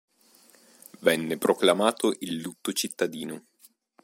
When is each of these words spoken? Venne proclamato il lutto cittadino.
Venne 1.01 1.37
proclamato 1.37 2.15
il 2.21 2.37
lutto 2.37 2.73
cittadino. 2.73 3.45